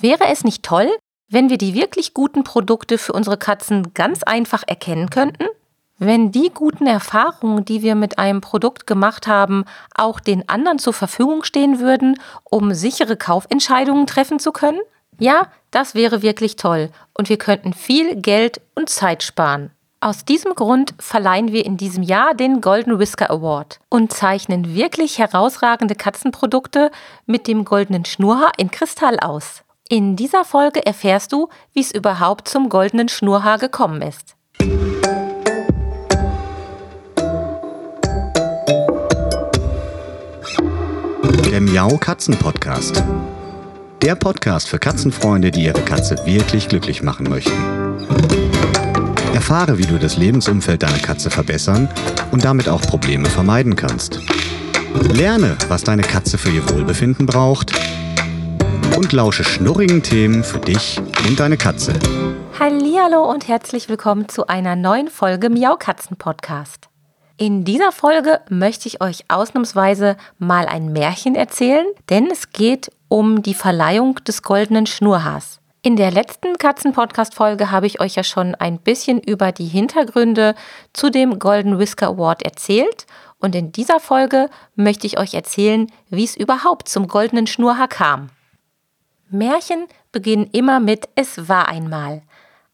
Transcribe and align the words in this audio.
Wäre 0.00 0.28
es 0.28 0.44
nicht 0.44 0.62
toll, 0.62 0.90
wenn 1.28 1.50
wir 1.50 1.58
die 1.58 1.74
wirklich 1.74 2.14
guten 2.14 2.42
Produkte 2.42 2.96
für 2.96 3.12
unsere 3.12 3.36
Katzen 3.36 3.92
ganz 3.92 4.22
einfach 4.22 4.62
erkennen 4.66 5.10
könnten? 5.10 5.44
Wenn 5.98 6.32
die 6.32 6.50
guten 6.54 6.86
Erfahrungen, 6.86 7.66
die 7.66 7.82
wir 7.82 7.94
mit 7.94 8.18
einem 8.18 8.40
Produkt 8.40 8.86
gemacht 8.86 9.26
haben, 9.26 9.66
auch 9.94 10.18
den 10.18 10.48
anderen 10.48 10.78
zur 10.78 10.94
Verfügung 10.94 11.44
stehen 11.44 11.80
würden, 11.80 12.18
um 12.44 12.72
sichere 12.72 13.18
Kaufentscheidungen 13.18 14.06
treffen 14.06 14.38
zu 14.38 14.52
können? 14.52 14.80
Ja, 15.18 15.48
das 15.70 15.94
wäre 15.94 16.22
wirklich 16.22 16.56
toll 16.56 16.88
und 17.12 17.28
wir 17.28 17.36
könnten 17.36 17.74
viel 17.74 18.16
Geld 18.16 18.62
und 18.74 18.88
Zeit 18.88 19.22
sparen. 19.22 19.70
Aus 20.00 20.24
diesem 20.24 20.54
Grund 20.54 20.94
verleihen 20.98 21.52
wir 21.52 21.66
in 21.66 21.76
diesem 21.76 22.02
Jahr 22.02 22.32
den 22.32 22.62
Golden 22.62 22.98
Whisker 22.98 23.30
Award 23.30 23.80
und 23.90 24.14
zeichnen 24.14 24.74
wirklich 24.74 25.18
herausragende 25.18 25.94
Katzenprodukte 25.94 26.90
mit 27.26 27.46
dem 27.46 27.66
goldenen 27.66 28.06
Schnurrhaar 28.06 28.52
in 28.56 28.70
Kristall 28.70 29.20
aus. 29.20 29.62
In 29.92 30.14
dieser 30.14 30.44
Folge 30.44 30.86
erfährst 30.86 31.32
du, 31.32 31.48
wie 31.72 31.80
es 31.80 31.90
überhaupt 31.90 32.46
zum 32.46 32.68
goldenen 32.68 33.08
Schnurrhaar 33.08 33.58
gekommen 33.58 34.02
ist. 34.02 34.36
Der 41.44 41.60
Miau 41.60 41.96
Katzen 41.96 42.36
Podcast. 42.36 43.02
Der 44.00 44.14
Podcast 44.14 44.68
für 44.68 44.78
Katzenfreunde, 44.78 45.50
die 45.50 45.64
ihre 45.64 45.82
Katze 45.82 46.24
wirklich 46.24 46.68
glücklich 46.68 47.02
machen 47.02 47.28
möchten. 47.28 47.50
Erfahre, 49.34 49.76
wie 49.78 49.86
du 49.86 49.98
das 49.98 50.16
Lebensumfeld 50.16 50.84
deiner 50.84 51.00
Katze 51.00 51.30
verbessern 51.30 51.88
und 52.30 52.44
damit 52.44 52.68
auch 52.68 52.82
Probleme 52.82 53.28
vermeiden 53.28 53.74
kannst. 53.74 54.20
Lerne, 55.12 55.56
was 55.66 55.82
deine 55.82 56.02
Katze 56.02 56.38
für 56.38 56.50
ihr 56.50 56.70
Wohlbefinden 56.70 57.26
braucht 57.26 57.74
und 59.00 59.14
lausche 59.14 59.44
schnurrigen 59.44 60.02
Themen 60.02 60.44
für 60.44 60.58
dich 60.58 61.00
und 61.26 61.40
deine 61.40 61.56
Katze. 61.56 61.94
Hallo 62.58 63.30
und 63.30 63.48
herzlich 63.48 63.88
willkommen 63.88 64.28
zu 64.28 64.46
einer 64.46 64.76
neuen 64.76 65.08
Folge 65.08 65.48
Miau 65.48 65.76
Katzen 65.76 66.18
Podcast. 66.18 66.90
In 67.38 67.64
dieser 67.64 67.92
Folge 67.92 68.42
möchte 68.50 68.88
ich 68.88 69.00
euch 69.00 69.24
ausnahmsweise 69.28 70.18
mal 70.38 70.66
ein 70.66 70.92
Märchen 70.92 71.34
erzählen, 71.34 71.86
denn 72.10 72.30
es 72.30 72.50
geht 72.52 72.90
um 73.08 73.40
die 73.40 73.54
Verleihung 73.54 74.16
des 74.16 74.42
goldenen 74.42 74.84
Schnurhaars. 74.84 75.60
In 75.80 75.96
der 75.96 76.10
letzten 76.10 76.58
Katzen-Podcast-Folge 76.58 77.70
habe 77.70 77.86
ich 77.86 78.02
euch 78.02 78.16
ja 78.16 78.22
schon 78.22 78.54
ein 78.54 78.78
bisschen 78.78 79.18
über 79.18 79.50
die 79.50 79.64
Hintergründe 79.64 80.54
zu 80.92 81.08
dem 81.08 81.38
Golden 81.38 81.78
Whisker 81.78 82.08
Award 82.08 82.42
erzählt. 82.42 83.06
Und 83.38 83.54
in 83.54 83.72
dieser 83.72 83.98
Folge 83.98 84.50
möchte 84.74 85.06
ich 85.06 85.18
euch 85.18 85.32
erzählen, 85.32 85.86
wie 86.10 86.24
es 86.24 86.36
überhaupt 86.36 86.90
zum 86.90 87.08
goldenen 87.08 87.46
Schnurhaar 87.46 87.88
kam. 87.88 88.28
Märchen 89.32 89.86
beginnen 90.12 90.48
immer 90.52 90.80
mit 90.80 91.08
Es 91.14 91.48
war 91.48 91.68
einmal. 91.68 92.22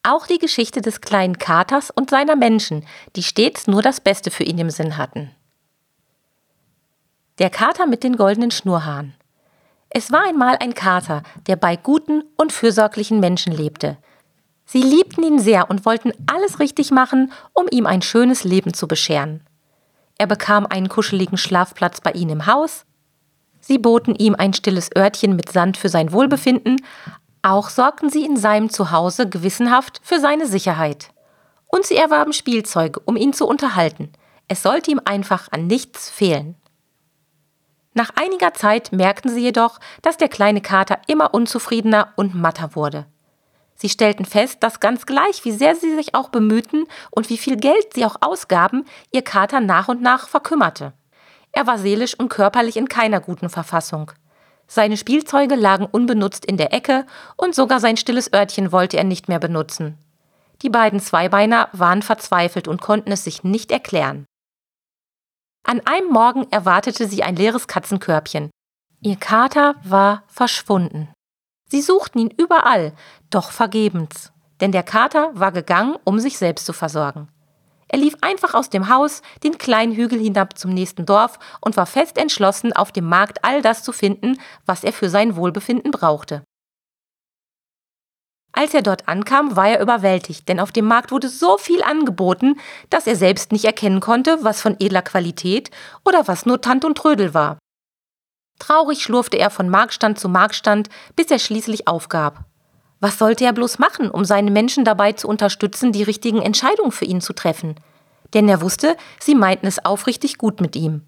Auch 0.03 0.27
die 0.27 0.39
Geschichte 0.39 0.81
des 0.81 1.01
kleinen 1.01 1.39
Katers 1.39 1.91
und 1.91 2.11
seiner 2.11 2.37
Menschen, 2.37 2.87
die 3.17 3.23
stets 3.23 3.67
nur 3.67 3.83
das 3.83 4.01
Beste 4.01 4.31
für 4.31 4.45
ihn 4.45 4.59
im 4.59 4.71
Sinn 4.71 4.97
hatten. 4.97 5.33
Der 7.39 7.51
Kater 7.51 7.87
mit 7.87 8.03
den 8.03 8.17
goldenen 8.17 8.51
Schnurhaaren. 8.51 9.15
Es 9.91 10.11
war 10.11 10.25
einmal 10.27 10.57
ein 10.61 10.73
Kater, 10.73 11.23
der 11.47 11.57
bei 11.57 11.77
guten 11.77 12.25
und 12.37 12.53
fürsorglichen 12.53 13.21
Menschen 13.21 13.53
lebte. 13.53 13.99
Sie 14.65 14.83
liebten 14.83 15.23
ihn 15.23 15.39
sehr 15.39 15.69
und 15.69 15.85
wollten 15.85 16.13
alles 16.27 16.59
richtig 16.59 16.91
machen, 16.91 17.33
um 17.53 17.67
ihm 17.71 17.87
ein 17.87 18.01
schönes 18.01 18.45
Leben 18.45 18.73
zu 18.73 18.89
bescheren. 18.89 19.43
Er 20.17 20.27
bekam 20.27 20.65
einen 20.65 20.89
kuscheligen 20.89 21.37
Schlafplatz 21.37 22.01
bei 22.01 22.13
ihnen 22.13 22.31
im 22.31 22.47
Haus. 22.47 22.86
Sie 23.67 23.79
boten 23.79 24.15
ihm 24.15 24.37
ein 24.37 24.53
stilles 24.53 24.91
Örtchen 24.97 25.35
mit 25.35 25.51
Sand 25.51 25.77
für 25.77 25.89
sein 25.89 26.13
Wohlbefinden. 26.13 26.77
Auch 27.43 27.69
sorgten 27.69 28.11
sie 28.11 28.25
in 28.25 28.37
seinem 28.37 28.71
Zuhause 28.71 29.29
gewissenhaft 29.29 30.01
für 30.05 30.21
seine 30.21 30.47
Sicherheit. 30.47 31.11
Und 31.67 31.85
sie 31.85 31.97
erwarben 31.97 32.33
Spielzeuge, 32.33 33.01
um 33.01 33.17
ihn 33.17 33.33
zu 33.33 33.45
unterhalten. 33.45 34.13
Es 34.47 34.63
sollte 34.63 34.93
ihm 34.93 35.01
einfach 35.05 35.49
an 35.51 35.67
nichts 35.67 36.09
fehlen. 36.09 36.55
Nach 37.93 38.11
einiger 38.15 38.55
Zeit 38.55 38.93
merkten 38.93 39.33
sie 39.33 39.41
jedoch, 39.41 39.81
dass 40.01 40.17
der 40.17 40.29
kleine 40.29 40.61
Kater 40.61 41.01
immer 41.09 41.35
unzufriedener 41.35 42.13
und 42.15 42.37
matter 42.37 42.77
wurde. 42.77 43.07
Sie 43.75 43.89
stellten 43.89 44.27
fest, 44.27 44.63
dass 44.63 44.79
ganz 44.79 45.07
gleich, 45.07 45.45
wie 45.45 45.51
sehr 45.51 45.75
sie 45.75 45.93
sich 45.97 46.15
auch 46.15 46.29
bemühten 46.29 46.85
und 47.11 47.31
wie 47.31 47.37
viel 47.37 47.57
Geld 47.57 47.95
sie 47.95 48.05
auch 48.05 48.19
ausgaben, 48.21 48.85
ihr 49.11 49.23
Kater 49.23 49.59
nach 49.59 49.89
und 49.89 50.03
nach 50.03 50.29
verkümmerte. 50.29 50.93
Er 51.57 51.67
war 51.67 51.79
seelisch 51.79 52.13
und 52.13 52.29
körperlich 52.29 52.77
in 52.77 52.87
keiner 52.87 53.19
guten 53.19 53.49
Verfassung. 53.49 54.13
Seine 54.67 54.99
Spielzeuge 54.99 55.55
lagen 55.55 55.87
unbenutzt 55.87 56.45
in 56.45 56.59
der 56.59 56.75
Ecke 56.75 57.07
und 57.39 57.55
sogar 57.55 57.81
sein 57.81 57.97
stilles 57.97 58.31
Örtchen 58.31 58.73
wollte 58.73 58.99
er 58.99 59.05
nicht 59.05 59.29
mehr 59.29 59.39
benutzen. 59.39 59.97
Die 60.61 60.69
beiden 60.69 61.01
Zweibeiner 61.01 61.71
waren 61.73 62.03
verzweifelt 62.03 62.69
und 62.69 62.83
konnten 62.83 63.11
es 63.11 63.25
sich 63.25 63.43
nicht 63.43 63.73
erklären. 63.73 64.27
An 65.67 65.81
einem 65.87 66.11
Morgen 66.11 66.47
erwartete 66.51 67.09
sie 67.09 67.23
ein 67.23 67.37
leeres 67.37 67.69
Katzenkörbchen. 67.69 68.51
Ihr 69.01 69.17
Kater 69.17 69.77
war 69.83 70.25
verschwunden. 70.27 71.09
Sie 71.71 71.81
suchten 71.81 72.19
ihn 72.19 72.35
überall, 72.37 72.93
doch 73.31 73.51
vergebens, 73.51 74.31
denn 74.61 74.73
der 74.73 74.83
Kater 74.83 75.31
war 75.33 75.53
gegangen, 75.53 75.97
um 76.05 76.19
sich 76.19 76.37
selbst 76.37 76.67
zu 76.67 76.75
versorgen. 76.75 77.29
Er 77.89 77.99
lief 77.99 78.15
einfach 78.21 78.55
aus 78.55 78.69
dem 78.69 78.89
Haus 78.89 79.23
den 79.45 79.59
kleinen 79.59 79.93
Hügel 79.93 80.19
hinab 80.19 80.59
zum 80.59 80.73
nächsten 80.73 81.07
Dorf 81.07 81.39
und 81.61 81.77
war 81.77 81.87
fest 81.87 82.19
entschlossen, 82.19 82.73
auf 82.73 82.93
dem 82.93 83.05
Markt 83.09 83.45
all 83.45 83.63
das 83.63 83.83
zu 83.83 83.93
finden, 83.93 84.41
was 84.65 84.83
er 84.83 84.93
für 84.93 85.09
sein 85.09 85.37
Wohlbefinden 85.37 85.93
brauchte. 85.93 86.43
Als 88.53 88.73
er 88.73 88.81
dort 88.81 89.07
ankam, 89.07 89.55
war 89.55 89.69
er 89.69 89.83
überwältigt, 89.83 90.49
denn 90.49 90.61
auf 90.61 90.73
dem 90.73 90.87
Markt 90.87 91.13
wurde 91.13 91.29
so 91.29 91.59
viel 91.59 91.83
angeboten, 91.83 92.59
dass 92.89 93.07
er 93.07 93.15
selbst 93.15 93.53
nicht 93.53 93.67
erkennen 93.67 94.01
konnte, 94.01 94.39
was 94.43 94.63
von 94.63 94.77
edler 94.81 95.03
Qualität 95.03 95.71
oder 96.07 96.27
was 96.27 96.47
nur 96.47 96.63
Tant 96.63 96.85
und 96.87 96.97
Trödel 96.97 97.35
war. 97.35 97.59
Traurig 98.59 99.03
schlurfte 99.03 99.37
er 99.37 99.51
von 99.51 99.69
Marktstand 99.69 100.19
zu 100.19 100.31
Marktstand, 100.31 100.89
bis 101.15 101.31
er 101.31 101.39
schließlich 101.39 101.87
aufgab. 101.87 102.47
Was 103.01 103.19
sollte 103.19 103.45
er 103.45 103.53
bloß 103.53 103.79
machen, 103.79 104.11
um 104.11 104.25
seine 104.25 104.51
Menschen 104.51 104.85
dabei 104.85 105.13
zu 105.13 105.29
unterstützen, 105.29 105.93
die 105.93 106.03
richtigen 106.03 106.41
Entscheidungen 106.41 106.93
für 106.93 107.05
ihn 107.05 107.21
zu 107.21 107.33
treffen? 107.33 107.75
Denn 108.35 108.49
er 108.49 108.61
wusste, 108.63 108.97
sie 109.21 109.35
meinten 109.35 109.67
es 109.67 109.85
aufrichtig 109.85 110.39
gut 110.39 110.61
mit 110.61 110.77
ihm. 110.77 111.03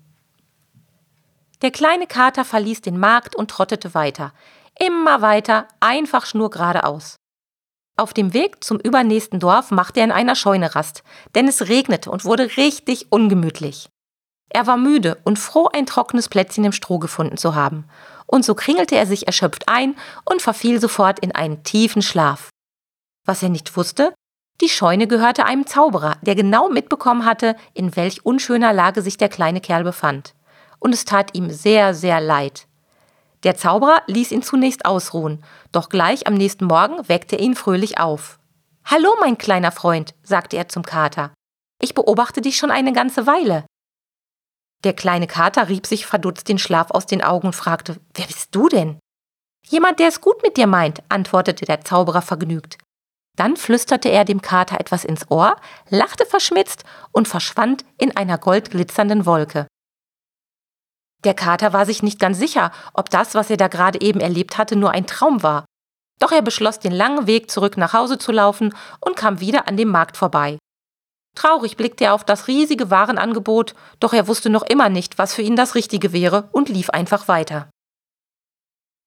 Der 1.63 1.71
kleine 1.71 2.07
Kater 2.07 2.45
verließ 2.45 2.83
den 2.83 2.99
Markt 2.99 3.35
und 3.35 3.51
trottete 3.51 3.95
weiter. 3.95 4.33
Immer 4.79 5.23
weiter, 5.23 5.67
einfach 5.81 6.25
schnurgeradeaus. 6.25 7.17
Auf 7.97 8.15
dem 8.15 8.33
Weg 8.33 8.63
zum 8.63 8.79
übernächsten 8.79 9.41
Dorf 9.41 9.73
machte 9.73 9.99
er 9.99 10.05
in 10.05 10.13
einer 10.13 10.37
Scheune 10.37 10.77
Rast, 10.77 11.03
denn 11.35 11.49
es 11.49 11.69
regnete 11.69 12.13
und 12.13 12.25
wurde 12.25 12.57
richtig 12.57 13.11
ungemütlich. 13.11 13.89
Er 14.51 14.67
war 14.67 14.77
müde 14.77 15.19
und 15.25 15.39
froh, 15.39 15.69
ein 15.73 15.87
trockenes 15.87 16.29
Plätzchen 16.29 16.65
im 16.65 16.73
Stroh 16.73 16.99
gefunden 16.99 17.37
zu 17.37 17.55
haben. 17.55 17.85
Und 18.27 18.45
so 18.45 18.55
kringelte 18.55 18.97
er 18.97 19.07
sich 19.07 19.27
erschöpft 19.27 19.69
ein 19.69 19.97
und 20.25 20.43
verfiel 20.43 20.81
sofort 20.81 21.19
in 21.21 21.35
einen 21.35 21.63
tiefen 21.65 22.03
Schlaf. 22.03 22.51
Was 23.25 23.43
er 23.43 23.49
nicht 23.49 23.77
wusste, 23.77 24.15
die 24.61 24.69
Scheune 24.69 25.07
gehörte 25.07 25.45
einem 25.45 25.67
Zauberer, 25.67 26.17
der 26.23 26.35
genau 26.35 26.69
mitbekommen 26.69 27.25
hatte, 27.25 27.57
in 27.75 27.95
welch 27.95 28.25
unschöner 28.27 28.73
Lage 28.73 29.03
sich 29.03 29.17
der 29.17 29.29
kleine 29.29 29.61
Kerl 29.61 29.85
befand. 29.85 30.35
Und 30.81 30.93
es 30.93 31.05
tat 31.05 31.35
ihm 31.35 31.51
sehr, 31.51 31.95
sehr 31.95 32.21
leid. 32.21 32.67
Der 33.45 33.57
Zauberer 33.57 34.03
ließ 34.07 34.33
ihn 34.33 34.43
zunächst 34.43 34.85
ausruhen, 34.85 35.45
doch 35.71 35.91
gleich 35.91 36.27
am 36.27 36.35
nächsten 36.35 36.65
Morgen 36.65 37.09
weckte 37.09 37.37
er 37.37 37.43
ihn 37.43 37.55
fröhlich 37.55 38.01
auf. 38.01 38.41
Hallo, 38.85 39.15
mein 39.21 39.39
kleiner 39.39 39.71
Freund, 39.71 40.15
sagte 40.25 40.57
er 40.57 40.69
zum 40.69 40.83
Kater. 40.83 41.31
Ich 41.81 41.95
beobachte 41.95 42.41
dich 42.41 42.57
schon 42.57 42.73
eine 42.73 42.93
ganze 42.93 43.27
Weile. 43.27 43.65
Der 44.85 44.93
kleine 44.93 45.27
Kater 45.27 45.69
rieb 45.69 45.87
sich 45.87 46.07
verdutzt 46.07 46.49
den 46.49 46.59
Schlaf 46.59 46.91
aus 46.91 47.07
den 47.07 47.23
Augen 47.23 47.49
und 47.49 47.57
fragte, 47.57 48.01
wer 48.15 48.27
bist 48.27 48.55
du 48.55 48.69
denn? 48.69 48.99
Jemand, 49.67 49.99
der 49.99 50.09
es 50.09 50.21
gut 50.21 50.43
mit 50.43 50.57
dir 50.57 50.67
meint, 50.67 51.03
antwortete 51.09 51.65
der 51.65 51.81
Zauberer 51.81 52.23
vergnügt. 52.23 52.79
Dann 53.37 53.57
flüsterte 53.57 54.09
er 54.09 54.25
dem 54.25 54.43
Kater 54.43 54.81
etwas 54.81 55.05
ins 55.05 55.31
Ohr, 55.31 55.57
lachte 55.91 56.27
verschmitzt 56.27 56.85
und 57.13 57.29
verschwand 57.29 57.85
in 57.99 58.17
einer 58.17 58.39
goldglitzernden 58.39 59.27
Wolke. 59.27 59.67
Der 61.25 61.35
Kater 61.35 61.73
war 61.73 61.85
sich 61.85 62.03
nicht 62.03 62.21
ganz 62.21 62.39
sicher, 62.39 62.73
ob 62.95 63.11
das, 63.11 63.35
was 63.35 63.51
er 63.51 63.57
da 63.57 63.69
gerade 63.69 64.01
eben 64.01 64.21
erlebt 64.21 64.59
hatte, 64.59 64.77
nur 64.77 64.93
ein 64.93 65.07
Traum 65.07 65.43
war. 65.43 65.65
Doch 66.21 66.33
er 66.33 66.43
beschloss, 66.43 66.79
den 66.79 66.93
langen 66.93 67.27
Weg 67.27 67.51
zurück 67.51 67.77
nach 67.77 67.93
Hause 67.93 68.19
zu 68.19 68.33
laufen 68.33 68.75
und 69.01 69.17
kam 69.17 69.41
wieder 69.41 69.69
an 69.69 69.77
dem 69.77 69.89
Markt 69.89 70.17
vorbei. 70.17 70.59
Traurig 71.39 71.77
blickte 71.77 72.07
er 72.07 72.15
auf 72.15 72.25
das 72.25 72.49
riesige 72.49 72.91
Warenangebot, 72.91 73.77
doch 74.01 74.13
er 74.13 74.27
wusste 74.27 74.51
noch 74.51 74.65
immer 74.65 74.89
nicht, 74.89 75.19
was 75.19 75.35
für 75.35 75.43
ihn 75.43 75.55
das 75.55 75.77
Richtige 75.77 76.13
wäre 76.13 76.49
und 76.51 76.69
lief 76.69 76.91
einfach 76.91 77.29
weiter. 77.29 77.71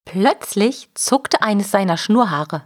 Plötzlich 0.05 0.87
zuckte 0.93 1.41
eines 1.41 1.71
seiner 1.71 1.97
Schnurhaare. 1.97 2.63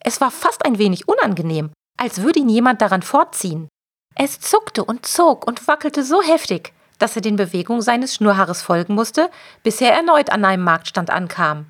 Es 0.00 0.20
war 0.20 0.32
fast 0.32 0.66
ein 0.66 0.78
wenig 0.78 1.06
unangenehm, 1.06 1.70
als 1.96 2.22
würde 2.22 2.40
ihn 2.40 2.48
jemand 2.48 2.82
daran 2.82 3.02
fortziehen. 3.02 3.68
Es 4.16 4.40
zuckte 4.40 4.84
und 4.84 5.06
zog 5.06 5.46
und 5.46 5.68
wackelte 5.68 6.02
so 6.02 6.20
heftig, 6.20 6.72
dass 6.98 7.14
er 7.14 7.22
den 7.22 7.36
Bewegungen 7.36 7.82
seines 7.82 8.16
Schnurhaares 8.16 8.62
folgen 8.62 8.96
musste, 8.96 9.30
bis 9.62 9.80
er 9.80 9.92
erneut 9.92 10.30
an 10.30 10.44
einem 10.44 10.64
Marktstand 10.64 11.10
ankam. 11.10 11.66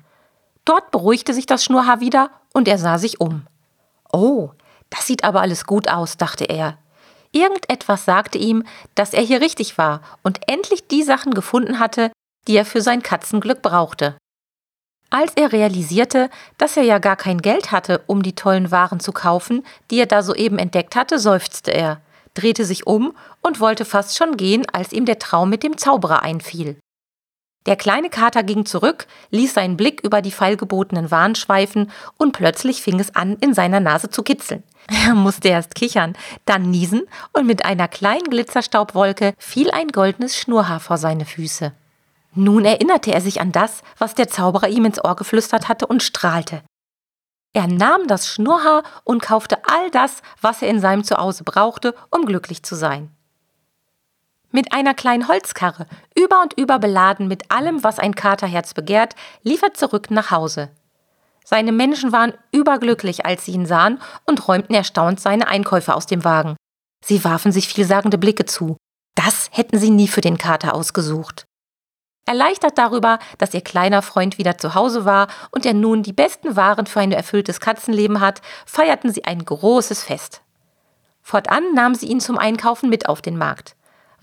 Dort 0.65 0.89
beruhigte 0.89 1.35
sich 1.35 1.45
das 1.45 1.63
Schnurrhaar 1.63 1.99
wieder 1.99 2.31
und 2.55 2.67
er 2.67 2.79
sah 2.79 2.97
sich 2.97 3.21
um. 3.21 3.45
Oh, 4.11 4.49
das 4.89 5.05
sieht 5.05 5.23
aber 5.23 5.41
alles 5.41 5.67
gut 5.67 5.87
aus, 5.89 6.17
dachte 6.17 6.45
er. 6.45 6.79
Irgendetwas 7.35 8.05
sagte 8.05 8.37
ihm, 8.37 8.63
dass 8.95 9.13
er 9.13 9.21
hier 9.21 9.41
richtig 9.41 9.77
war 9.77 10.01
und 10.23 10.39
endlich 10.47 10.87
die 10.87 11.03
Sachen 11.03 11.33
gefunden 11.33 11.79
hatte, 11.79 12.11
die 12.47 12.55
er 12.55 12.63
für 12.63 12.79
sein 12.79 13.03
Katzenglück 13.03 13.61
brauchte. 13.61 14.15
Als 15.09 15.33
er 15.35 15.51
realisierte, 15.51 16.29
dass 16.57 16.77
er 16.77 16.83
ja 16.83 16.97
gar 16.97 17.17
kein 17.17 17.41
Geld 17.41 17.73
hatte, 17.73 18.01
um 18.07 18.23
die 18.23 18.35
tollen 18.35 18.71
Waren 18.71 19.01
zu 19.01 19.11
kaufen, 19.11 19.65
die 19.91 19.99
er 19.99 20.05
da 20.05 20.23
soeben 20.23 20.57
entdeckt 20.57 20.95
hatte, 20.95 21.19
seufzte 21.19 21.71
er, 21.71 22.01
drehte 22.35 22.63
sich 22.63 22.87
um 22.87 23.13
und 23.41 23.59
wollte 23.59 23.83
fast 23.83 24.15
schon 24.15 24.37
gehen, 24.37 24.65
als 24.71 24.93
ihm 24.93 25.05
der 25.05 25.19
Traum 25.19 25.49
mit 25.49 25.63
dem 25.63 25.77
Zauberer 25.77 26.21
einfiel. 26.21 26.79
Der 27.65 27.75
kleine 27.75 28.09
Kater 28.09 28.43
ging 28.43 28.65
zurück, 28.65 29.07
ließ 29.31 29.55
seinen 29.55 29.75
Blick 29.75 30.01
über 30.03 30.21
die 30.21 30.31
feilgebotenen 30.31 31.09
Waren 31.09 31.33
schweifen 31.33 31.91
und 32.17 32.31
plötzlich 32.31 32.81
fing 32.81 32.99
es 32.99 33.15
an, 33.15 33.37
in 33.41 33.53
seiner 33.53 33.79
Nase 33.79 34.09
zu 34.09 34.21
kitzeln. 34.21 34.63
Er 34.87 35.15
musste 35.15 35.47
erst 35.47 35.73
kichern, 35.73 36.15
dann 36.45 36.69
niesen 36.69 37.07
und 37.33 37.47
mit 37.47 37.65
einer 37.65 37.87
kleinen 37.87 38.29
Glitzerstaubwolke 38.29 39.33
fiel 39.39 39.71
ein 39.71 39.87
goldenes 39.87 40.37
Schnurrhaar 40.37 40.79
vor 40.79 40.97
seine 40.97 41.25
Füße. 41.25 41.71
Nun 42.35 42.65
erinnerte 42.65 43.11
er 43.13 43.21
sich 43.21 43.41
an 43.41 43.51
das, 43.51 43.81
was 43.97 44.13
der 44.13 44.27
Zauberer 44.27 44.67
ihm 44.67 44.85
ins 44.85 45.03
Ohr 45.03 45.15
geflüstert 45.15 45.67
hatte 45.69 45.87
und 45.87 46.03
strahlte. 46.03 46.61
Er 47.53 47.67
nahm 47.67 48.07
das 48.07 48.27
Schnurrhaar 48.27 48.83
und 49.05 49.21
kaufte 49.21 49.57
all 49.63 49.89
das, 49.89 50.21
was 50.41 50.61
er 50.61 50.67
in 50.67 50.81
seinem 50.81 51.05
Zuhause 51.05 51.45
brauchte, 51.45 51.95
um 52.11 52.25
glücklich 52.25 52.61
zu 52.63 52.75
sein. 52.75 53.14
Mit 54.55 54.71
einer 54.71 54.93
kleinen 54.93 55.27
Holzkarre, 55.27 55.85
über 56.17 56.41
und 56.41 56.57
über 56.57 56.79
beladen 56.79 57.27
mit 57.27 57.51
allem, 57.51 57.83
was 57.83 57.99
ein 57.99 58.15
Katerherz 58.15 58.73
begehrt, 58.73 59.13
lief 59.43 59.61
er 59.61 59.73
zurück 59.73 60.09
nach 60.11 60.31
Hause. 60.31 60.69
Seine 61.43 61.73
Menschen 61.73 62.13
waren 62.13 62.33
überglücklich, 62.53 63.25
als 63.25 63.43
sie 63.43 63.51
ihn 63.51 63.65
sahen 63.65 63.99
und 64.25 64.47
räumten 64.47 64.73
erstaunt 64.73 65.19
seine 65.19 65.49
Einkäufe 65.49 65.93
aus 65.93 66.05
dem 66.05 66.23
Wagen. 66.23 66.55
Sie 67.03 67.25
warfen 67.25 67.51
sich 67.51 67.67
vielsagende 67.67 68.17
Blicke 68.17 68.45
zu. 68.45 68.77
Das 69.13 69.49
hätten 69.51 69.77
sie 69.77 69.89
nie 69.89 70.07
für 70.07 70.21
den 70.21 70.37
Kater 70.37 70.73
ausgesucht. 70.73 71.43
Erleichtert 72.25 72.77
darüber, 72.77 73.19
dass 73.37 73.53
ihr 73.53 73.59
kleiner 73.59 74.01
Freund 74.01 74.37
wieder 74.37 74.57
zu 74.57 74.73
Hause 74.73 75.03
war 75.03 75.27
und 75.51 75.65
er 75.65 75.73
nun 75.73 76.01
die 76.01 76.13
besten 76.13 76.55
Waren 76.55 76.85
für 76.85 77.01
ein 77.01 77.11
erfülltes 77.11 77.59
Katzenleben 77.59 78.21
hat, 78.21 78.41
feierten 78.65 79.11
sie 79.11 79.25
ein 79.25 79.43
großes 79.43 80.01
Fest. 80.01 80.43
Fortan 81.21 81.73
nahm 81.73 81.93
sie 81.93 82.05
ihn 82.05 82.21
zum 82.21 82.37
Einkaufen 82.37 82.89
mit 82.89 83.09
auf 83.09 83.21
den 83.21 83.37
Markt. 83.37 83.75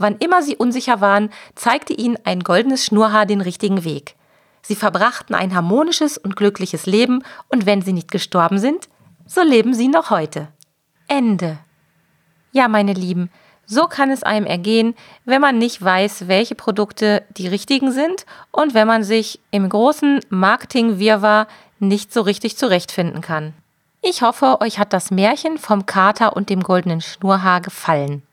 Wann 0.03 0.17
immer 0.17 0.43
sie 0.43 0.57
unsicher 0.57 1.01
waren, 1.01 1.31
zeigte 1.55 1.93
ihnen 1.93 2.19
ein 2.25 2.41
goldenes 2.41 2.85
Schnurrhaar 2.85 3.25
den 3.25 3.41
richtigen 3.41 3.85
Weg. 3.85 4.17
Sie 4.61 4.75
verbrachten 4.75 5.33
ein 5.33 5.55
harmonisches 5.55 6.19
und 6.19 6.35
glückliches 6.35 6.87
Leben 6.87 7.23
und 7.49 7.67
wenn 7.67 7.83
sie 7.83 7.93
nicht 7.93 8.11
gestorben 8.11 8.59
sind, 8.59 8.89
so 9.27 9.43
leben 9.43 9.75
sie 9.75 9.87
noch 9.87 10.11
heute. 10.11 10.49
Ende. 11.07 11.61
Ja, 12.51 12.67
meine 12.67 12.95
Lieben, 12.95 13.31
so 13.65 13.83
kann 13.87 14.11
es 14.11 14.25
einem 14.25 14.45
ergehen, 14.45 14.97
wenn 15.25 15.41
man 15.41 15.59
nicht 15.59 15.81
weiß, 15.81 16.27
welche 16.27 16.57
Produkte 16.57 17.23
die 17.37 17.47
richtigen 17.47 17.93
sind 17.93 18.27
und 18.51 18.75
wenn 18.75 18.89
man 18.89 19.05
sich 19.05 19.39
im 19.53 19.69
großen 19.69 20.19
Marketing-Wirrwarr 20.31 21.47
nicht 21.79 22.13
so 22.13 22.23
richtig 22.23 22.57
zurechtfinden 22.57 23.21
kann. 23.21 23.55
Ich 24.03 24.23
hoffe, 24.23 24.61
euch 24.63 24.81
hat 24.81 24.93
das 24.93 25.13
Märchen 25.13 25.59
vom 25.59 25.87
Kater 25.87 26.35
und 26.35 26.51
dem 26.51 26.65
goldenen 26.65 27.01
Schnurrhaar 27.01 27.61
gefallen. 27.61 28.25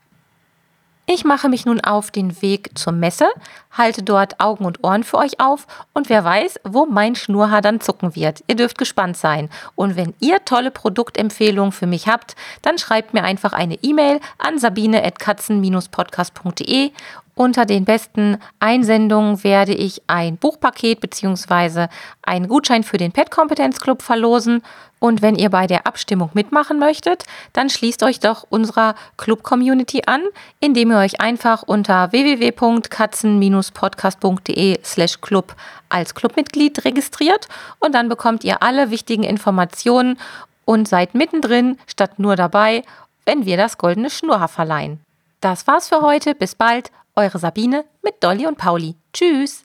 Ich 1.11 1.25
mache 1.25 1.49
mich 1.49 1.65
nun 1.65 1.81
auf 1.81 2.11
den 2.11 2.39
Weg 2.43 2.77
zur 2.77 2.93
Messe, 2.93 3.27
halte 3.71 4.03
dort 4.03 4.39
Augen 4.39 4.63
und 4.63 4.83
Ohren 4.83 5.03
für 5.03 5.17
euch 5.17 5.39
auf 5.39 5.65
und 5.91 6.07
wer 6.07 6.23
weiß, 6.23 6.59
wo 6.65 6.85
mein 6.85 7.15
Schnurrhaar 7.15 7.63
dann 7.63 7.81
zucken 7.81 8.15
wird. 8.15 8.43
Ihr 8.45 8.55
dürft 8.55 8.77
gespannt 8.77 9.17
sein. 9.17 9.49
Und 9.73 9.95
wenn 9.95 10.13
ihr 10.19 10.45
tolle 10.45 10.69
Produktempfehlungen 10.69 11.71
für 11.71 11.87
mich 11.87 12.07
habt, 12.07 12.35
dann 12.61 12.77
schreibt 12.77 13.15
mir 13.15 13.23
einfach 13.23 13.53
eine 13.53 13.79
E-Mail 13.81 14.19
an 14.37 14.59
sabine.katzen-podcast.de 14.59 16.91
unter 17.39 17.65
den 17.65 17.85
besten 17.85 18.37
Einsendungen 18.59 19.43
werde 19.45 19.73
ich 19.73 20.01
ein 20.07 20.35
Buchpaket 20.35 20.99
bzw. 20.99 21.87
einen 22.21 22.49
Gutschein 22.49 22.83
für 22.83 22.97
den 22.97 23.13
Pet 23.13 23.31
Kompetenz 23.31 23.79
Club 23.79 24.01
verlosen. 24.01 24.61
Und 24.99 25.21
wenn 25.21 25.35
ihr 25.35 25.49
bei 25.49 25.65
der 25.65 25.87
Abstimmung 25.87 26.31
mitmachen 26.33 26.79
möchtet, 26.79 27.23
dann 27.53 27.69
schließt 27.69 28.03
euch 28.03 28.19
doch 28.19 28.45
unserer 28.49 28.95
Club 29.15 29.43
Community 29.43 30.01
an, 30.05 30.21
indem 30.59 30.91
ihr 30.91 30.97
euch 30.97 31.21
einfach 31.21 31.63
unter 31.63 32.11
www.katzen-podcast.de 32.11 34.79
slash 34.83 35.21
club 35.21 35.55
als 35.87 36.15
Clubmitglied 36.15 36.83
registriert 36.83 37.47
und 37.79 37.95
dann 37.95 38.09
bekommt 38.09 38.43
ihr 38.43 38.61
alle 38.61 38.91
wichtigen 38.91 39.23
Informationen 39.23 40.19
und 40.65 40.89
seid 40.89 41.15
mittendrin 41.15 41.77
statt 41.87 42.19
nur 42.19 42.35
dabei, 42.35 42.83
wenn 43.25 43.45
wir 43.45 43.55
das 43.55 43.77
goldene 43.77 44.09
Schnurrhaar 44.09 44.49
verleihen. 44.49 44.99
Das 45.41 45.67
war's 45.67 45.87
für 45.87 46.01
heute. 46.01 46.35
Bis 46.35 46.55
bald. 46.55 46.91
Eure 47.15 47.39
Sabine 47.39 47.85
mit 48.03 48.15
Dolly 48.21 48.45
und 48.47 48.57
Pauli. 48.57 48.95
Tschüss. 49.13 49.63